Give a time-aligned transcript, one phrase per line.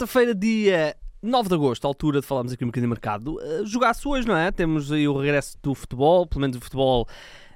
[0.00, 4.08] quarta-feira, dia 9 de agosto, altura de falarmos aqui um bocadinho de mercado, uh, jogar-se
[4.08, 4.50] hoje, não é?
[4.50, 7.06] Temos aí o regresso do futebol, pelo menos do futebol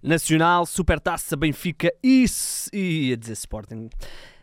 [0.03, 2.27] nacional, Supertaça, Benfica e,
[2.71, 3.89] e a dizer Sporting.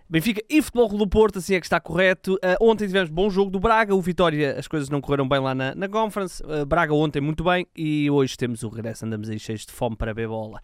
[0.09, 2.33] Benfica e Futebol do Porto, assim é que está correto.
[2.35, 5.53] Uh, ontem tivemos bom jogo do Braga, o Vitória, as coisas não correram bem lá
[5.53, 6.41] na, na Conference.
[6.43, 9.95] Uh, Braga ontem muito bem e hoje temos o regresso, andamos aí cheios de fome
[9.95, 10.59] para ver bola.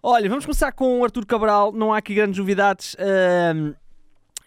[0.00, 2.94] Olha, vamos começar com o Arthur Cabral, não há aqui grandes novidades.
[2.94, 3.74] Uh,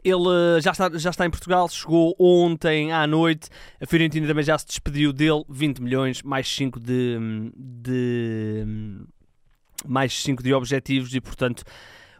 [0.03, 3.49] ele já está, já está em Portugal, chegou ontem à noite.
[3.81, 5.43] A Fiorentina também já se despediu dele.
[5.49, 7.17] 20 milhões, mais 5 de,
[7.55, 8.65] de
[9.85, 11.63] mais 5 de objetivos e, portanto,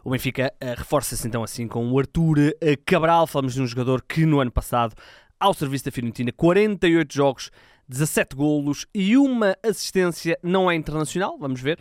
[0.04, 2.52] o Benfica uh, reforça-se então assim com o Arthur uh,
[2.84, 3.26] Cabral.
[3.26, 4.94] Falamos de um jogador que no ano passado,
[5.38, 7.50] ao serviço da Fiorentina, 48 jogos,
[7.88, 11.78] 17 golos e uma assistência, não é internacional, vamos ver.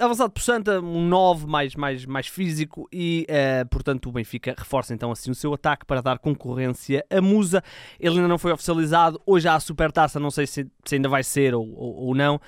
[0.00, 4.94] Avançado por Santa, um 9 mais, mais, mais físico e, uh, portanto, o Benfica reforça
[4.94, 7.62] então assim o seu ataque para dar concorrência a Musa.
[7.98, 11.22] Ele ainda não foi oficializado, hoje há a Supertaça, não sei se, se ainda vai
[11.22, 12.40] ser ou, ou, ou não, uh,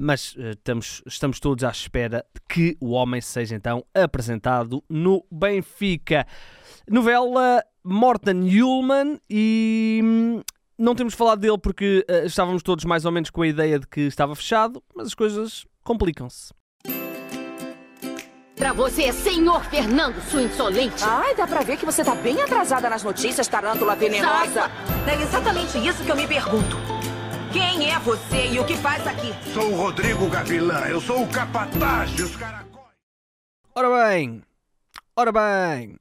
[0.00, 6.26] mas uh, estamos, estamos todos à espera que o homem seja então apresentado no Benfica.
[6.88, 10.42] Novela Morten Ullman e hum,
[10.78, 13.86] não temos falado dele porque uh, estávamos todos mais ou menos com a ideia de
[13.86, 16.52] que estava fechado, mas as coisas complicam-se.
[18.56, 21.02] Pra você, senhor Fernando, sua insolente.
[21.04, 24.70] Ai, dá pra ver que você tá bem atrasada nas notícias, tarântula venenosa.
[25.06, 26.76] É exatamente isso que eu me pergunto.
[27.52, 29.32] Quem é você e o que faz aqui?
[29.52, 32.94] Sou o Rodrigo Gavilã, eu sou o capataz dos caracóis.
[33.74, 34.42] Ora bem,
[35.16, 35.96] ora bem.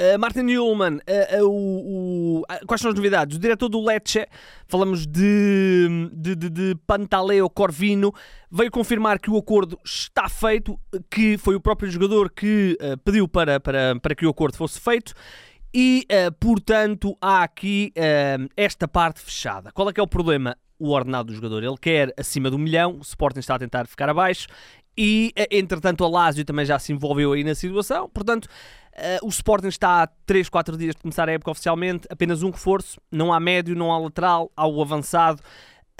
[0.00, 3.36] Uh, Martin Ullman, uh, uh, quais são as novidades?
[3.36, 4.26] O diretor do Lecce,
[4.66, 8.10] falamos de, de, de, de, Pantaleo Corvino,
[8.50, 10.80] veio confirmar que o acordo está feito,
[11.10, 15.12] que foi o próprio jogador que pediu para, para, para que o acordo fosse feito
[15.74, 16.06] e,
[16.40, 17.92] portanto, há aqui
[18.56, 19.70] esta parte fechada.
[19.70, 20.56] Qual é que é o problema?
[20.78, 21.62] O ordenado do jogador.
[21.62, 24.46] Ele quer acima do milhão, o Sporting está a tentar ficar abaixo
[24.96, 28.48] e, entretanto, a Lazio também já se envolveu aí na situação, portanto
[29.00, 32.50] Uh, o Sporting está há 3, 4 dias de começar a época oficialmente, apenas um
[32.50, 35.40] reforço, não há médio, não há lateral, há o avançado.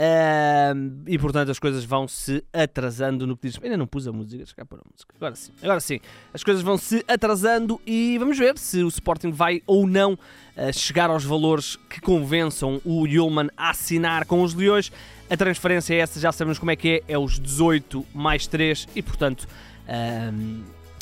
[0.01, 3.63] Uh, e portanto as coisas vão se atrasando no que diz.
[3.63, 5.15] Ainda não pus a música, cá pôr a música.
[5.15, 6.01] Agora sim, agora sim.
[6.33, 10.73] As coisas vão se atrasando e vamos ver se o Sporting vai ou não uh,
[10.73, 14.91] chegar aos valores que convençam o Yulman a assinar com os Leões.
[15.31, 18.89] A transferência é essa, já sabemos como é que é, é os 18 mais 3
[18.95, 19.47] e portanto.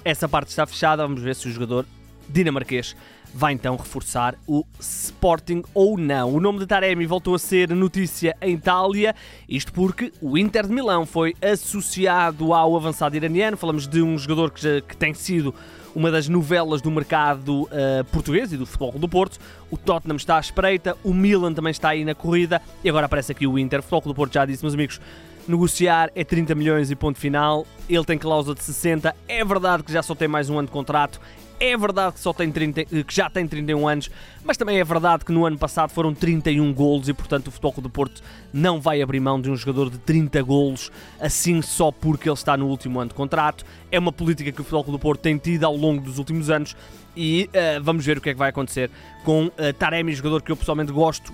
[0.05, 1.85] Essa parte está fechada, vamos ver se o jogador
[2.29, 2.97] dinamarquês
[3.35, 6.33] vai então reforçar o Sporting ou não.
[6.33, 9.15] O nome de Taremi voltou a ser notícia em Itália,
[9.49, 13.57] isto porque o Inter de Milão foi associado ao avançado iraniano.
[13.57, 15.55] Falamos de um jogador que, já, que tem sido
[15.95, 19.39] uma das novelas do mercado uh, português e do futebol do Porto.
[19.71, 23.33] O Tottenham está à espreita, o Milan também está aí na corrida e agora aparece
[23.33, 23.81] aqui o Inter.
[23.81, 25.01] O futebol do Porto já disse, meus amigos,
[25.47, 27.67] negociar é 30 milhões e ponto final.
[27.89, 29.15] Ele tem cláusula de 60.
[29.27, 31.21] É verdade que já só tem mais um ano de contrato.
[31.61, 34.11] É verdade que, só tem 30, que já tem 31 anos,
[34.45, 37.83] mas também é verdade que no ano passado foram 31 golos e, portanto, o Futebol
[37.83, 42.29] do Porto não vai abrir mão de um jogador de 30 golos assim só porque
[42.29, 43.65] ele está no último ano de contrato.
[43.91, 46.77] É uma política que o Futebol do Porto tem tido ao longo dos últimos anos
[47.17, 48.89] e uh, vamos ver o que é que vai acontecer
[49.25, 51.33] com uh, Taremi, jogador que eu pessoalmente gosto,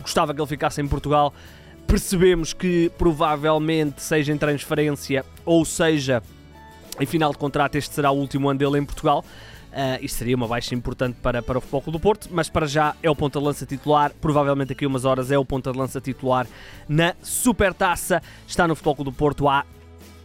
[0.00, 1.32] gostava que ele ficasse em Portugal
[1.86, 6.22] percebemos que provavelmente seja em transferência ou seja
[7.00, 9.24] em final de contrato este será o último ano dele em Portugal.
[9.72, 12.94] Uh, isto seria uma baixa importante para, para o Futebol do Porto, mas para já
[13.02, 14.12] é o ponta-lança titular.
[14.20, 16.46] Provavelmente daqui a umas horas é o ponta-lança titular
[16.86, 18.22] na Supertaça.
[18.46, 19.64] Está no Futebol do Porto há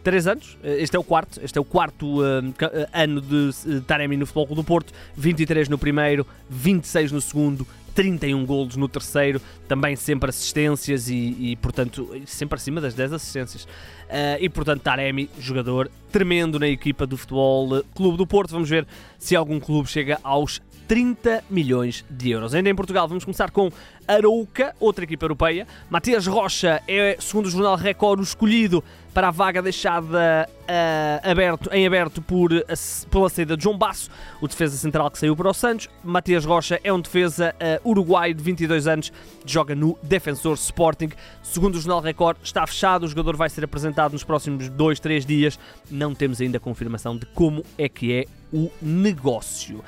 [0.04, 0.58] 3 anos.
[0.62, 2.54] Eh, este é o quarto, este é o quarto uh,
[2.92, 4.92] ano de uh, Taremi no Futebol do Porto.
[5.16, 7.66] 23 no primeiro, 26 no segundo,
[7.98, 13.64] 31 golos no terceiro, também sempre assistências e, e portanto, sempre acima das 10 assistências.
[13.64, 18.52] Uh, e portanto, Taremi, jogador tremendo na equipa do Futebol Clube do Porto.
[18.52, 18.86] Vamos ver
[19.18, 22.54] se algum clube chega aos 30 milhões de euros.
[22.54, 23.70] Ainda em Portugal, vamos começar com
[24.08, 25.66] Arouca, outra equipa europeia.
[25.90, 28.82] Matias Rocha é, segundo o jornal Record, o escolhido
[29.12, 32.64] para a vaga deixada uh, aberto, em aberto por, uh,
[33.10, 35.90] pela saída de João Basso, o defesa central que saiu para o Santos.
[36.04, 39.12] Matias Rocha é um defesa uh, uruguaio de 22 anos,
[39.44, 41.10] joga no Defensor Sporting.
[41.42, 45.26] Segundo o jornal Record, está fechado, o jogador vai ser apresentado nos próximos 2, 3
[45.26, 45.58] dias.
[45.90, 49.82] Não temos ainda confirmação de como é que é o negócio.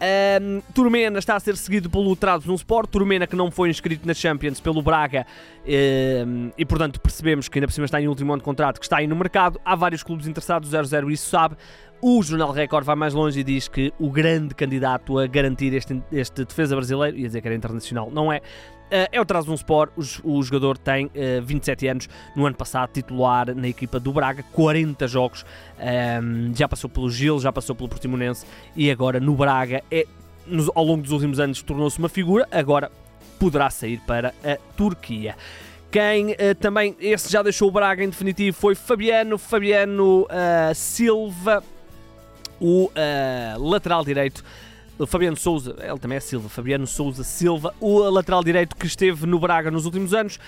[0.00, 2.12] Um, Turmena está a ser seguido pelo
[2.54, 2.90] Sport.
[2.90, 5.26] Turmena que não foi inscrito na Champions pelo Braga
[6.26, 8.84] um, e, portanto, percebemos que ainda por cima está em último ano de contrato, que
[8.84, 9.60] está aí no mercado.
[9.64, 11.56] Há vários clubes interessados, 0-0 isso sabe.
[12.00, 16.02] O Jornal Record vai mais longe e diz que o grande candidato a garantir este,
[16.12, 18.42] este defesa brasileiro, ia dizer que era internacional, não é,
[18.90, 23.54] é o Trabzonspor, o, o jogador tem uh, eh, 27 anos, no ano passado titular
[23.54, 25.44] na equipa do Braga, 40 jogos,
[25.78, 28.46] ehm, já passou pelo Gil, já passou pelo Portimonense
[28.76, 30.06] e agora no Braga, é,
[30.46, 32.90] nos, ao longo dos últimos anos tornou-se uma figura, agora
[33.38, 35.36] poderá sair para a Turquia.
[35.90, 41.62] Quem uh, também, esse já deixou o Braga em definitivo foi Fabiano, Fabiano uh, Silva,
[42.60, 44.44] o uh, lateral direito.
[45.06, 49.38] Fabiano Souza, ele também é Silva, Fabiano Souza Silva, o lateral direito que esteve no
[49.38, 50.38] Braga nos últimos anos,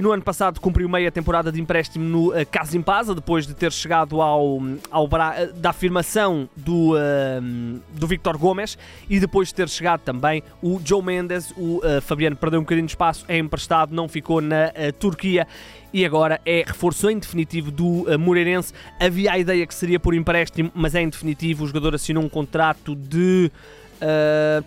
[0.00, 3.70] no ano passado cumpriu meia temporada de empréstimo no uh, Casa Impasa, depois de ter
[3.72, 4.58] chegado ao,
[4.90, 8.78] ao Bra da afirmação do, uh, do Victor Gomes
[9.08, 11.52] e depois de ter chegado também o Joe Mendes.
[11.56, 15.46] O Fabiano perdeu um bocadinho de espaço, é emprestado, não ficou na Turquia
[15.92, 18.72] e agora é reforço em definitivo do Moreirense.
[19.00, 21.64] Havia a ideia que seria por empréstimo, mas é em definitivo.
[21.64, 23.50] O jogador assinou um contrato de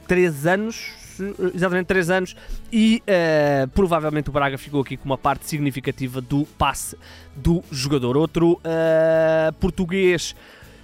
[0.08, 0.94] 3 anos,
[1.54, 2.36] exatamente 3 anos,
[2.72, 6.98] e uh, provavelmente o Braga ficou aqui com uma parte significativa do passe
[7.36, 8.18] do jogador.
[8.18, 10.36] Outro uh, português.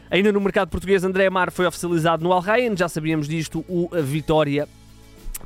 [0.09, 3.89] Ainda no mercado português, André Amar foi oficializado no Al Ryan, já sabíamos disto, o
[4.03, 4.67] Vitória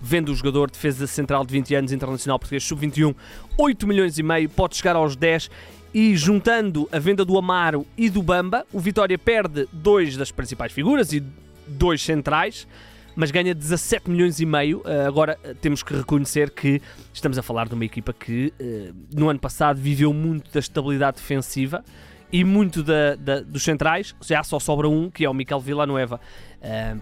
[0.02, 3.14] vendo o jogador defesa central de 20 anos, internacional português sub-21,
[3.58, 5.50] 8 milhões e meio, pode chegar aos 10
[5.94, 10.72] e juntando a venda do Amaro e do Bamba, o Vitória perde dois das principais
[10.72, 11.24] figuras e
[11.68, 12.68] dois centrais
[13.16, 14.80] mas ganha 17 milhões e meio.
[14.80, 16.82] Uh, agora uh, temos que reconhecer que
[17.14, 21.18] estamos a falar de uma equipa que uh, no ano passado viveu muito da estabilidade
[21.18, 21.84] defensiva
[22.32, 26.22] e muito da, da, dos centrais, já só sobra um, que é o Miquel Villanueva.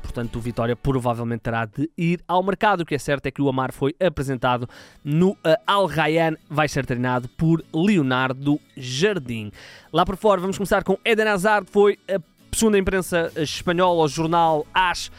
[0.01, 2.81] Portanto, o Vitória provavelmente terá de ir ao mercado.
[2.81, 4.69] O que é certo é que o Amar foi apresentado
[5.03, 9.51] no Al Rayyan, vai ser treinado por Leonardo Jardim.
[9.91, 12.21] Lá por fora, vamos começar com Eden Hazard, foi a
[12.55, 15.11] segunda imprensa espanhola, o jornal AS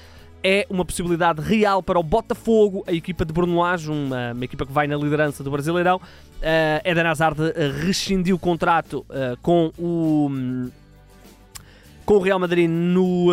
[0.43, 4.65] é uma possibilidade real para o Botafogo, a equipa de Bruno Lage, uma, uma equipa
[4.65, 5.97] que vai na liderança do Brasileirão.
[5.97, 7.53] Uh, Eden Hazard uh,
[7.85, 10.71] rescindiu o contrato uh, com o
[12.09, 13.29] com o Real Madrid no,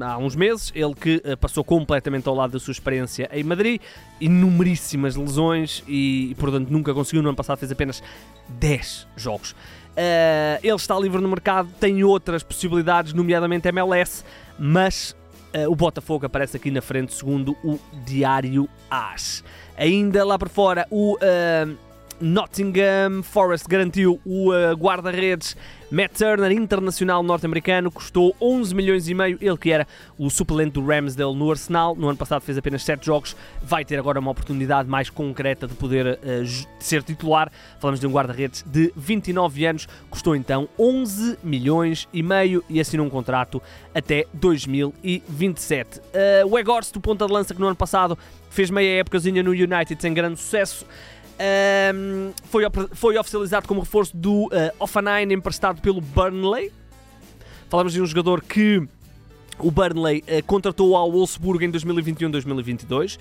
[0.00, 3.80] há uns meses, ele que uh, passou completamente ao lado da sua experiência em Madrid,
[4.20, 8.00] inumeríssimas lesões e, e portanto nunca conseguiu, no ano passado fez apenas
[8.48, 9.50] 10 jogos.
[9.50, 14.24] Uh, ele está livre no mercado, tem outras possibilidades, nomeadamente MLS,
[14.56, 15.16] mas
[15.54, 19.44] Uh, o Botafogo aparece aqui na frente, segundo o Diário AS.
[19.76, 21.78] Ainda lá por fora, o uh,
[22.20, 25.56] Nottingham Forest garantiu o uh, guarda-redes
[25.92, 29.36] Matt Turner, internacional norte-americano, custou 11 milhões e meio.
[29.42, 29.86] Ele que era
[30.16, 33.98] o suplente do Ramsdale no Arsenal, no ano passado fez apenas 7 jogos, vai ter
[33.98, 37.52] agora uma oportunidade mais concreta de poder uh, ser titular.
[37.78, 43.04] Falamos de um guarda-redes de 29 anos, custou então 11 milhões e meio e assinou
[43.04, 43.60] um contrato
[43.94, 45.98] até 2027.
[45.98, 46.02] Uh,
[46.50, 48.16] o Egorst, do ponta de lança que no ano passado
[48.48, 50.86] fez meia épocazinha no United sem grande sucesso,
[51.42, 56.72] um, foi, foi oficializado como reforço do uh, Offenheim emprestado pelo Burnley.
[57.68, 58.86] Falamos de um jogador que
[59.58, 63.18] o Burnley uh, contratou ao Wolfsburg em 2021-2022.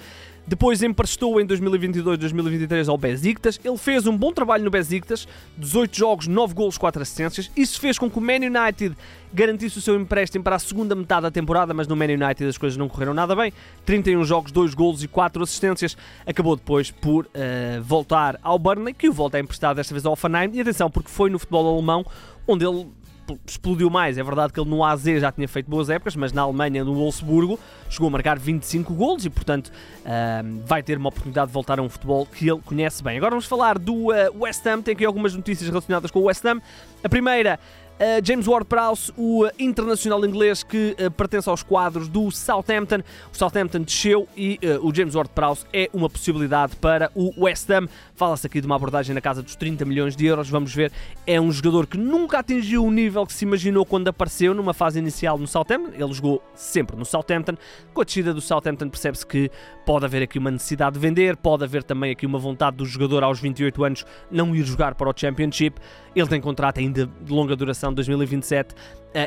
[0.48, 3.60] Depois emprestou em 2022-2023 ao Besiktas.
[3.64, 5.28] Ele fez um bom trabalho no Besiktas,
[5.58, 7.52] 18 jogos, 9 golos, 4 assistências.
[7.56, 8.96] Isso fez com que o Man United
[9.34, 12.58] garantisse o seu empréstimo para a segunda metade da temporada, mas no Man United as
[12.58, 13.54] coisas não correram nada bem.
[13.86, 15.96] 31 jogos, 2 golos e 4 assistências.
[16.26, 20.14] Acabou depois por uh, voltar ao Burnley, que o volta a emprestar desta vez ao
[20.14, 20.52] Offenheim.
[20.54, 22.06] E atenção, porque foi no futebol alemão
[22.48, 22.88] onde ele
[23.46, 24.18] explodiu mais.
[24.18, 26.94] É verdade que ele no AZ já tinha feito boas épocas, mas na Alemanha, no
[26.94, 27.60] Wolfsburgo,
[27.90, 31.82] chegou a marcar 25 golos e, portanto, uh, vai ter uma oportunidade de voltar a
[31.82, 33.18] um futebol que ele conhece bem.
[33.18, 34.82] Agora vamos falar do uh, West Ham.
[34.82, 36.62] Tem aqui algumas notícias relacionadas com o West Ham.
[37.04, 37.60] A primeira
[38.02, 43.04] Uh, James Ward-Prowse, o uh, internacional inglês que uh, pertence aos quadros do Southampton.
[43.32, 47.88] O Southampton desceu e o James Ward-Prowse é uma possibilidade para o West Ham.
[48.16, 50.50] Fala-se aqui de uma abordagem na casa dos 30 milhões de euros.
[50.50, 50.92] Vamos ver,
[51.28, 54.98] é um jogador que nunca atingiu o nível que se imaginou quando apareceu numa fase
[54.98, 55.92] inicial no Southampton.
[55.94, 57.54] Ele jogou sempre no Southampton.
[57.94, 59.52] Com a descida do Southampton percebe-se que
[59.86, 63.24] pode haver aqui uma necessidade de vender, pode haver também aqui uma vontade do jogador
[63.24, 65.80] aos 28 anos não ir jogar para o Championship.
[66.16, 68.76] Ele tem contrato ainda de longa duração, 2027, uh,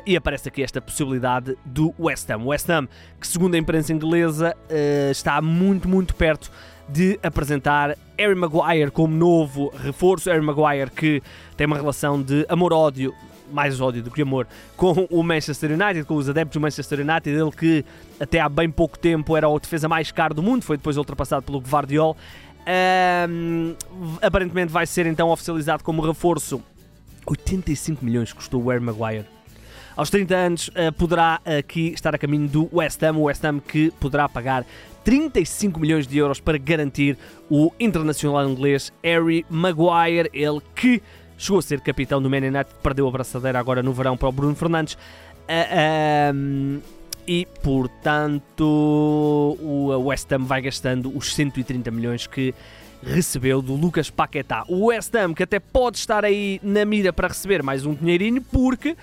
[0.06, 2.44] e aparece aqui esta possibilidade do West Ham.
[2.44, 2.88] West Ham,
[3.20, 6.50] que segundo a imprensa inglesa, uh, está muito, muito perto
[6.88, 10.30] de apresentar Harry Maguire como novo reforço.
[10.30, 11.22] Harry Maguire que
[11.56, 13.14] tem uma relação de amor-ódio,
[13.52, 17.30] mais ódio do que amor, com o Manchester United, com os adeptos do Manchester United.
[17.30, 17.84] Ele que
[18.20, 21.42] até há bem pouco tempo era o defesa mais caro do mundo, foi depois ultrapassado
[21.42, 22.16] pelo Guardiola.
[22.66, 23.74] Um,
[24.22, 26.62] aparentemente vai ser então oficializado como reforço
[27.26, 29.26] 85 milhões custou o Harry Maguire.
[29.96, 33.16] aos 30 anos, uh, poderá aqui estar a caminho do West Ham.
[33.16, 34.66] O West Ham que poderá pagar
[35.04, 37.16] 35 milhões de euros para garantir
[37.50, 41.02] o internacional inglês Harry Maguire, ele que
[41.36, 44.32] chegou a ser capitão do Man United, perdeu a braçadeira agora no verão para o
[44.32, 44.94] Bruno Fernandes.
[45.44, 46.80] Uh,
[47.26, 48.62] e portanto
[49.60, 52.54] o West Ham vai gastando os 130 milhões que
[53.02, 54.64] recebeu do Lucas Paquetá.
[54.68, 58.42] O West Ham que até pode estar aí na mira para receber mais um dinheirinho
[58.42, 58.96] porque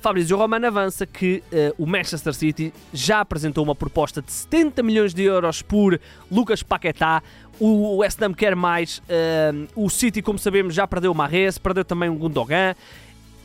[0.00, 5.12] Fabrício Romano avança que uh, o Manchester City já apresentou uma proposta de 70 milhões
[5.12, 6.00] de euros por
[6.30, 7.22] Lucas Paquetá.
[7.58, 8.98] O West Ham quer mais.
[9.00, 12.74] Uh, o City, como sabemos, já perdeu o Marres, perdeu também o Gundogan.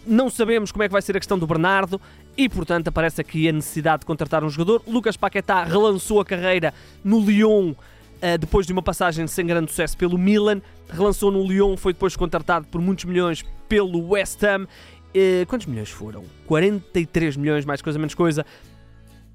[0.07, 1.99] Não sabemos como é que vai ser a questão do Bernardo
[2.37, 4.81] e, portanto, aparece aqui a necessidade de contratar um jogador.
[4.87, 6.73] Lucas Paquetá relançou a carreira
[7.03, 10.61] no Lyon uh, depois de uma passagem sem grande sucesso pelo Milan.
[10.89, 14.63] Relançou no Lyon, foi depois contratado por muitos milhões pelo West Ham.
[14.63, 16.25] Uh, quantos milhões foram?
[16.45, 18.45] 43 milhões, mais coisa, menos coisa.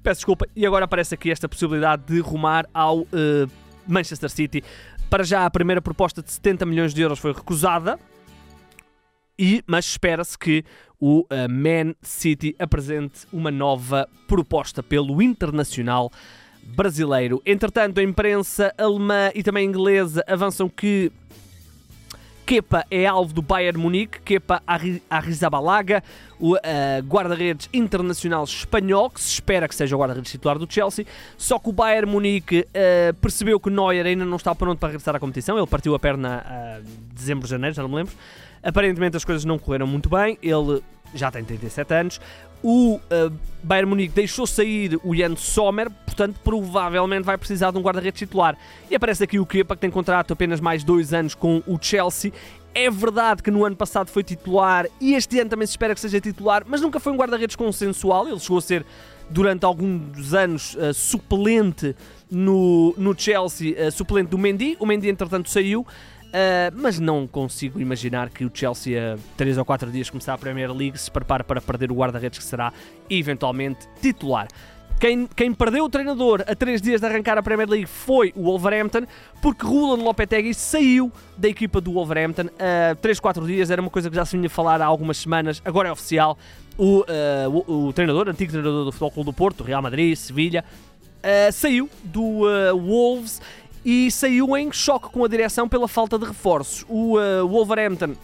[0.03, 0.47] Peço desculpa.
[0.55, 3.07] E agora aparece aqui esta possibilidade de rumar ao uh,
[3.87, 4.63] Manchester City.
[5.09, 7.99] Para já, a primeira proposta de 70 milhões de euros foi recusada
[9.41, 10.63] e, mas espera-se que
[11.01, 16.11] o Man City apresente uma nova proposta pelo Internacional
[16.63, 17.41] brasileiro.
[17.45, 21.11] Entretanto, a imprensa alemã e também inglesa avançam que
[22.45, 24.61] Kepa é alvo do Bayern Munique, Kepa
[25.09, 26.03] Arrizabalaga,
[26.37, 26.59] o uh,
[27.07, 31.05] guarda-redes internacional espanhol, que se espera que seja o guarda-redes titular do Chelsea,
[31.37, 35.15] só que o Bayern Munique uh, percebeu que Neuer ainda não está pronto para regressar
[35.15, 38.13] à competição, ele partiu a perna uh, dezembro, janeiro, já não me lembro,
[38.63, 40.81] Aparentemente as coisas não correram muito bem, ele
[41.13, 42.21] já tem 37 anos.
[42.63, 47.81] O uh, Bayern Munique deixou sair o Jan Sommer, portanto, provavelmente vai precisar de um
[47.81, 48.55] guarda-redes titular.
[48.89, 52.31] E aparece aqui o Kepa, que tem contrato apenas mais dois anos com o Chelsea.
[52.73, 55.99] É verdade que no ano passado foi titular e este ano também se espera que
[55.99, 58.27] seja titular, mas nunca foi um guarda-redes consensual.
[58.27, 58.85] Ele chegou a ser,
[59.29, 61.95] durante alguns anos, uh, suplente
[62.29, 64.77] no, no Chelsea, uh, suplente do Mendy.
[64.79, 65.85] O Mendy, entretanto, saiu.
[66.31, 70.37] Uh, mas não consigo imaginar que o Chelsea, a 3 ou 4 dias começar a
[70.37, 72.71] Premier League, se prepare para perder o guarda-redes que será
[73.09, 74.47] eventualmente titular.
[74.97, 78.43] Quem, quem, perdeu o treinador a 3 dias de arrancar a Premier League foi o
[78.43, 79.01] Wolverhampton,
[79.41, 83.89] porque Roland Lopetegui saiu da equipa do Wolverhampton a uh, 3, 4 dias, era uma
[83.89, 86.37] coisa que já se vinha falar há algumas semanas, agora é oficial.
[86.77, 90.63] O, uh, o, o treinador, antigo treinador do Futebol Clube do Porto, Real Madrid, Sevilha,
[91.17, 92.43] uh, saiu do
[92.77, 93.41] Wolves
[93.83, 96.85] e saiu em choque com a direção pela falta de reforços.
[96.87, 98.15] O uh, Wolverhampton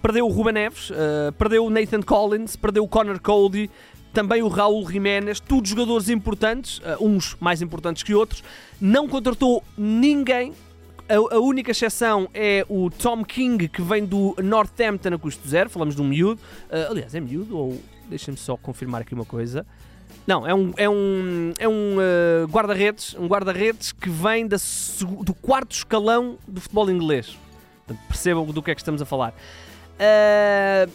[0.00, 3.70] perdeu o Ruben Neves, uh, perdeu o Nathan Collins, perdeu o Connor Cody,
[4.12, 8.42] também o Raul Jiménez, todos jogadores importantes, uh, uns mais importantes que outros.
[8.80, 10.52] Não contratou ninguém.
[11.08, 15.70] A, a, única exceção é o Tom King, que vem do Northampton a custo zero.
[15.70, 16.40] Falamos de um miúdo.
[16.88, 17.80] Aliás, é miúdo ou.
[18.08, 19.66] Deixem-me só confirmar aqui uma coisa.
[20.26, 24.56] Não, é um, é um, é um uh, guarda-redes, um guarda-redes que vem da,
[25.22, 27.38] do quarto escalão do futebol inglês.
[27.86, 29.32] Portanto, percebam do que é que estamos a falar.
[29.96, 30.90] Uh,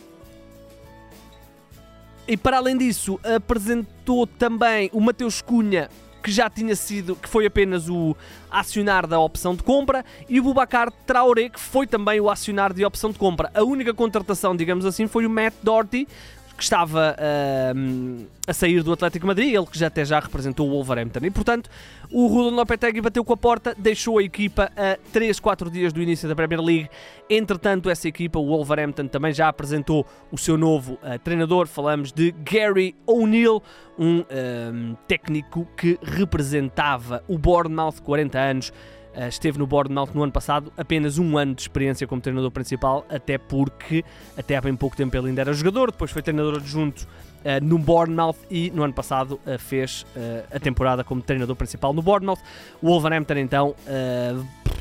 [2.27, 5.89] e para além disso, apresentou também o Mateus Cunha,
[6.21, 8.15] que já tinha sido, que foi apenas o
[8.49, 12.85] acionar da opção de compra, e o Bubacar Traoré, que foi também o acionar de
[12.85, 13.49] opção de compra.
[13.53, 16.07] A única contratação, digamos assim, foi o Matt Doherty,
[16.61, 20.71] que estava uh, a sair do Atlético Madrid, ele que já até já representou o
[20.71, 21.25] Wolverhampton.
[21.25, 21.71] E portanto,
[22.11, 25.99] o Ruben Lopetegui bateu com a porta, deixou a equipa a 3, 4 dias do
[26.03, 26.87] início da Premier League.
[27.27, 31.65] Entretanto, essa equipa, o Wolverhampton, também já apresentou o seu novo uh, treinador.
[31.65, 33.63] Falamos de Gary O'Neill,
[33.97, 34.23] um
[35.07, 38.73] técnico que representava o Bournemouth, 40 anos.
[39.13, 43.05] Uh, esteve no Bournemouth no ano passado, apenas um ano de experiência como treinador principal,
[43.09, 44.05] até porque
[44.37, 47.05] até há bem pouco tempo ele ainda era jogador, depois foi treinador adjunto
[47.39, 50.05] uh, no Bournemouth e no ano passado uh, fez
[50.49, 52.39] a temporada como treinador principal no Bournemouth.
[52.81, 53.75] O Wolverhampton então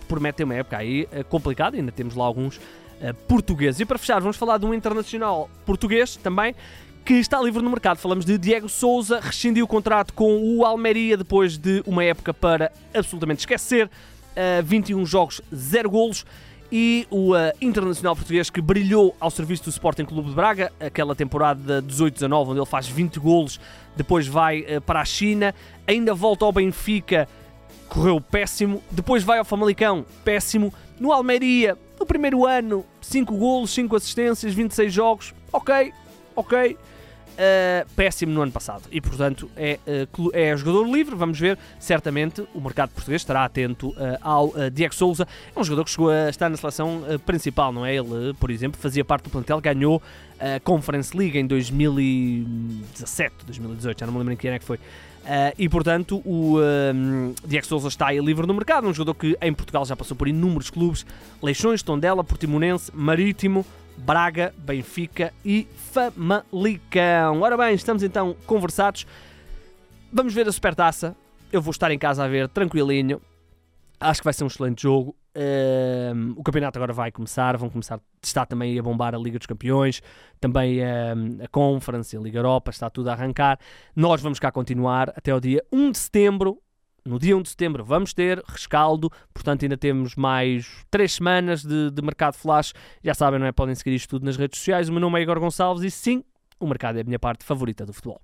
[0.06, 2.60] promete uma época aí complicada, ainda temos lá alguns
[3.26, 3.80] portugueses.
[3.80, 6.54] E para fechar, vamos falar de um internacional português também,
[7.04, 7.98] que está livre no mercado.
[7.98, 12.70] Falamos de Diego Souza, rescindiu o contrato com o Almeria depois de uma época para
[12.94, 13.90] absolutamente esquecer.
[14.64, 16.24] 21 jogos, 0 golos.
[16.72, 21.16] E o uh, internacional português que brilhou ao serviço do Sporting Clube de Braga, aquela
[21.16, 23.58] temporada 18-19, onde ele faz 20 golos,
[23.96, 25.52] depois vai uh, para a China,
[25.84, 27.28] ainda volta ao Benfica,
[27.88, 33.96] correu péssimo, depois vai ao Famalicão, péssimo, no Almeria, no primeiro ano, 5 golos, 5
[33.96, 35.92] assistências, 26 jogos, ok,
[36.36, 36.78] ok.
[37.30, 41.14] Uh, péssimo no ano passado e, portanto, é, uh, é jogador livre.
[41.14, 45.26] Vamos ver, certamente o mercado português estará atento uh, ao Diego Souza.
[45.54, 47.94] É um jogador que chegou a estar na seleção principal, não é?
[47.94, 50.02] Ele, por exemplo, fazia parte do plantel, ganhou
[50.38, 54.64] a Conference League em 2017, 2018, já não me lembro em que ano é que
[54.64, 54.78] foi.
[55.20, 59.36] Uh, e portanto o uh, Diego Souza está aí livre no mercado, um jogador que
[59.42, 61.04] em Portugal já passou por inúmeros clubes,
[61.42, 63.66] Leixões, Tondela, Portimonense, Marítimo,
[63.96, 67.40] Braga, Benfica e Famalicão.
[67.42, 69.06] Ora bem, estamos então conversados.
[70.12, 71.16] Vamos ver a Supertaça.
[71.52, 73.20] Eu vou estar em casa a ver, tranquilinho.
[73.98, 75.14] Acho que vai ser um excelente jogo.
[75.36, 79.46] Uh, o campeonato agora vai começar, vão começar, está também a bombar a Liga dos
[79.46, 80.02] Campeões,
[80.40, 83.58] também uh, a Conference, a Liga Europa, está tudo a arrancar.
[83.94, 86.58] Nós vamos cá continuar até o dia 1 de setembro.
[87.04, 91.90] No dia 1 de setembro vamos ter rescaldo, portanto ainda temos mais 3 semanas de,
[91.90, 92.72] de mercado flash.
[93.02, 93.52] Já sabem, não é?
[93.52, 94.88] Podem seguir isto tudo nas redes sociais.
[94.88, 96.22] O meu nome é Igor Gonçalves e sim,
[96.58, 98.20] o mercado é a minha parte favorita do futebol.